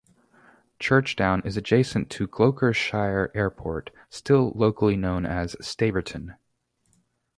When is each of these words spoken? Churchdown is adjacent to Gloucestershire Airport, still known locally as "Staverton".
Churchdown 0.79 1.43
is 1.45 1.57
adjacent 1.57 2.09
to 2.09 2.25
Gloucestershire 2.25 3.29
Airport, 3.35 3.91
still 4.09 4.45
known 4.45 4.53
locally 4.55 5.03
as 5.29 5.55
"Staverton". 5.61 6.37